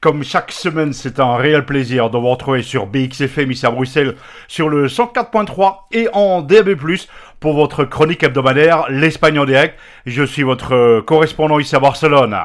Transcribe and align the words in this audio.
Comme 0.00 0.22
chaque 0.22 0.52
semaine, 0.52 0.92
c'est 0.92 1.18
un 1.18 1.34
réel 1.34 1.66
plaisir 1.66 2.08
de 2.08 2.16
vous 2.16 2.28
retrouver 2.28 2.62
sur 2.62 2.86
BXFM 2.86 3.50
ici 3.50 3.66
à 3.66 3.72
Bruxelles 3.72 4.14
sur 4.46 4.68
le 4.68 4.86
104.3 4.86 5.74
et 5.90 6.06
en 6.12 6.40
DAB+, 6.40 6.76
pour 7.40 7.54
votre 7.54 7.82
chronique 7.84 8.22
hebdomadaire 8.22 8.88
L'Espagne 8.90 9.40
en 9.40 9.44
direct. 9.44 9.76
Je 10.06 10.22
suis 10.22 10.44
votre 10.44 11.00
correspondant 11.00 11.58
ici 11.58 11.74
à 11.74 11.80
Barcelone. 11.80 12.36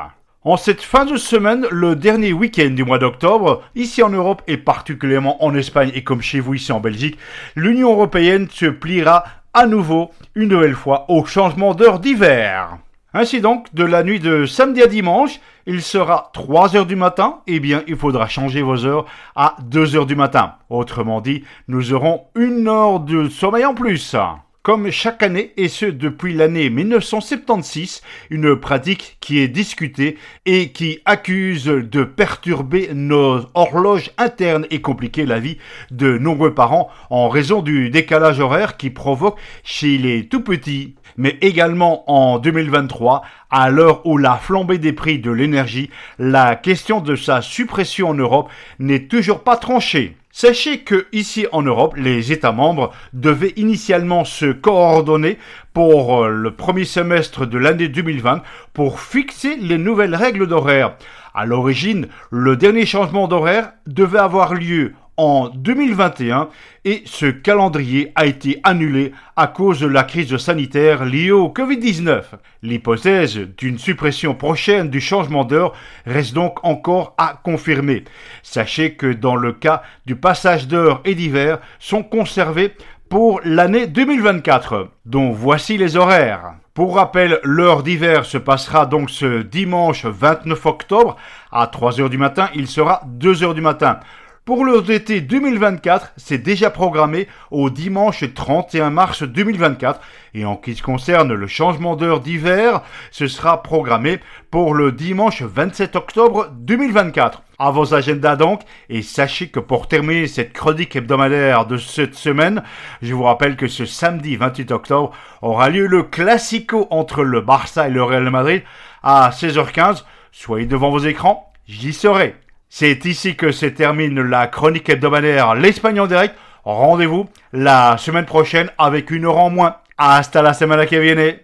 En 0.44 0.58
cette 0.58 0.82
fin 0.82 1.06
de 1.06 1.16
semaine, 1.16 1.68
le 1.70 1.96
dernier 1.96 2.34
week-end 2.34 2.72
du 2.72 2.84
mois 2.84 2.98
d'octobre, 2.98 3.62
ici 3.76 4.02
en 4.02 4.10
Europe 4.10 4.42
et 4.48 4.58
particulièrement 4.58 5.46
en 5.46 5.54
Espagne 5.54 5.92
et 5.94 6.04
comme 6.04 6.24
chez 6.24 6.40
vous 6.40 6.56
ici 6.56 6.72
en 6.72 6.80
Belgique, 6.80 7.20
l'Union 7.56 7.92
européenne 7.92 8.48
se 8.52 8.66
pliera 8.66 9.26
à 9.54 9.68
nouveau, 9.68 10.10
une 10.34 10.50
nouvelle 10.50 10.74
fois, 10.74 11.06
au 11.08 11.24
changement 11.24 11.76
d'heure 11.76 12.00
d'hiver. 12.00 12.80
Ainsi 13.16 13.42
donc, 13.42 13.74
de 13.76 13.84
la 13.84 14.04
nuit 14.04 14.20
de 14.20 14.48
samedi 14.48 14.82
à 14.82 14.88
dimanche, 14.88 15.40
il 15.68 15.84
sera 15.84 16.32
3 16.34 16.76
heures 16.76 16.88
du 16.88 16.96
matin, 16.96 17.42
eh 17.46 17.60
bien, 17.60 17.84
il 17.88 17.96
faudra 17.96 18.28
changer 18.28 18.64
vos 18.64 18.86
heures 18.86 19.06
à 19.36 19.56
2 19.62 19.96
heures 19.96 20.08
du 20.08 20.16
matin. 20.16 20.56
Autrement 20.70 21.22
dit, 21.22 21.44
nous 21.68 21.94
aurons 21.94 22.24
une 22.36 22.68
heure 22.68 23.00
de 23.00 23.30
sommeil 23.30 23.66
en 23.66 23.76
plus. 23.76 24.16
Comme 24.64 24.92
chaque 24.92 25.24
année, 25.24 25.52
et 25.58 25.68
ce 25.68 25.86
depuis 25.86 26.34
l'année 26.34 26.70
1976, 26.70 28.02
une 28.30 28.56
pratique 28.56 29.18
qui 29.20 29.40
est 29.40 29.50
discutée 29.50 30.18
et 30.46 30.72
qui 30.72 31.00
accuse 31.04 31.66
de 31.66 32.06
perturber 32.06 32.92
nos 32.94 33.42
horloges 33.56 34.12
internes 34.18 34.66
et 34.72 34.80
compliquer 34.80 35.26
la 35.26 35.42
vie 35.42 35.58
de 35.92 36.18
nombreux 36.18 36.54
parents 36.54 36.90
en 37.10 37.28
raison 37.28 37.62
du 37.62 37.90
décalage 37.90 38.40
horaire 38.40 38.78
qui 38.78 38.90
provoque 38.90 39.38
chez 39.66 39.98
les 39.98 40.30
tout 40.30 40.40
petits 40.42 40.96
mais 41.18 41.38
également 41.42 42.10
en 42.10 42.40
2023, 42.40 43.22
à 43.52 43.70
l'heure 43.70 44.06
où 44.06 44.18
la 44.18 44.38
flambée 44.38 44.78
des 44.78 44.94
prix 44.94 45.20
de 45.20 45.30
l'énergie, 45.30 45.90
la 46.18 46.56
question 46.56 47.02
de 47.02 47.18
sa 47.18 47.42
suppression 47.42 48.10
en 48.10 48.14
Europe 48.14 48.50
n'est 48.80 49.08
toujours 49.08 49.44
pas 49.44 49.58
tranchée. 49.58 50.16
Sachez 50.36 50.80
que 50.80 51.06
ici 51.12 51.46
en 51.52 51.62
Europe, 51.62 51.94
les 51.96 52.32
États 52.32 52.52
membres 52.52 52.92
devaient 53.14 53.54
initialement 53.56 54.26
se 54.26 54.52
coordonner 54.52 55.38
pour 55.74 56.24
euh, 56.24 56.30
le 56.30 56.50
premier 56.50 56.86
semestre 56.86 57.46
de 57.46 57.60
l'année 57.60 57.88
2020 57.88 58.42
pour 58.74 59.00
fixer 59.00 59.56
les 59.58 59.78
nouvelles 59.78 60.16
règles 60.16 60.48
d'horaire. 60.48 60.96
À 61.36 61.46
l'origine, 61.46 62.08
le 62.32 62.58
dernier 62.58 62.88
changement 62.88 63.28
d'horaire 63.28 63.74
devait 63.86 64.18
avoir 64.18 64.56
lieu 64.56 64.96
en 65.18 65.50
2021 65.50 66.50
et 66.86 67.04
ce 67.06 67.28
calendrier 67.28 68.12
a 68.16 68.26
été 68.26 68.60
annulé 68.64 69.14
à 69.36 69.48
cause 69.48 69.80
de 69.80 69.88
la 69.88 70.04
crise 70.04 70.36
sanitaire 70.38 71.06
liée 71.06 71.32
au 71.32 71.50
Covid-19. 71.50 72.24
L'hypothèse 72.62 73.38
d'une 73.58 73.78
suppression 73.78 74.36
prochaine 74.36 74.90
du 74.90 75.02
changement 75.02 75.46
d'heure 75.46 75.74
reste 76.06 76.34
donc 76.34 76.64
encore 76.64 77.14
à 77.18 77.40
confirmer. 77.44 78.04
Sachez 78.42 78.94
que 78.94 79.14
dans 79.14 79.36
le 79.36 79.54
cas 79.54 79.84
du 80.06 80.16
passage 80.16 80.68
d'heure 80.68 81.02
et 81.06 81.16
d'hiver 81.16 81.60
sont 81.80 82.04
conservés 82.04 82.74
pour 83.10 83.42
l'année 83.44 83.86
2024, 83.86 84.90
dont 85.06 85.32
voici 85.32 85.78
les 85.78 85.98
horaires. 85.98 86.56
Pour 86.74 86.96
rappel, 86.96 87.40
l'heure 87.44 87.84
d'hiver 87.84 88.26
se 88.26 88.40
passera 88.40 88.88
donc 88.88 89.12
ce 89.12 89.44
dimanche 89.44 90.06
29 90.06 90.66
octobre 90.66 91.18
à 91.52 91.68
3 91.68 92.02
heures 92.02 92.10
du 92.10 92.18
matin, 92.18 92.50
il 92.56 92.68
sera 92.68 93.04
2 93.06 93.44
heures 93.44 93.54
du 93.54 93.62
matin. 93.62 94.00
Pour 94.46 94.66
le 94.66 94.82
d'été 94.82 95.22
2024, 95.22 96.16
c'est 96.18 96.38
déjà 96.38 96.70
programmé 96.70 97.30
au 97.50 97.70
dimanche 97.70 98.26
31 98.34 98.90
mars 98.90 99.24
2024. 99.24 100.02
Et 100.34 100.44
en 100.44 100.58
ce 100.58 100.72
qui 100.72 100.82
concerne 100.82 101.34
le 101.34 101.48
changement 101.48 101.96
d'heure 101.96 102.20
d'hiver, 102.20 102.82
ce 103.10 103.28
sera 103.28 103.64
programmé 103.64 104.20
pour 104.52 104.74
le 104.74 104.92
dimanche 104.92 105.44
27 105.44 105.96
octobre 105.96 106.50
2024. 106.52 107.42
À 107.58 107.72
vos 107.72 107.94
agendas 107.94 108.36
donc, 108.36 108.64
et 108.90 109.02
sachez 109.02 109.48
que 109.48 109.62
pour 109.62 109.88
terminer 109.88 110.28
cette 110.28 110.52
chronique 110.52 110.98
hebdomadaire 110.98 111.66
de 111.66 111.78
cette 111.78 112.16
semaine, 112.16 112.64
je 113.02 113.14
vous 113.14 113.24
rappelle 113.24 113.56
que 113.56 113.70
ce 113.70 113.86
samedi 113.86 114.36
28 114.36 114.72
octobre 114.74 115.12
aura 115.42 115.70
lieu 115.70 115.88
le 115.88 116.04
Classico 116.04 116.88
entre 116.90 117.24
le 117.24 117.40
Barça 117.40 117.88
et 117.88 117.92
le 117.92 118.04
Real 118.04 118.30
Madrid 118.30 118.64
à 119.04 119.30
16h15. 119.30 120.04
Soyez 120.34 120.66
devant 120.66 120.90
vos 120.90 121.00
écrans, 121.00 121.54
j'y 121.66 121.94
serai. 121.94 122.43
C'est 122.76 123.06
ici 123.06 123.36
que 123.36 123.52
se 123.52 123.68
termine 123.68 124.20
la 124.20 124.48
chronique 124.48 124.90
hebdomadaire 124.90 125.54
L'Espagne 125.54 126.00
en 126.00 126.08
direct. 126.08 126.34
Rendez-vous 126.64 127.30
la 127.52 127.98
semaine 128.00 128.26
prochaine 128.26 128.72
avec 128.80 129.12
une 129.12 129.26
heure 129.26 129.38
en 129.38 129.52
moins. 129.52 129.76
Hasta 129.96 130.42
la 130.42 130.56
semana 130.56 130.88
que 130.88 130.96
viene. 130.96 131.36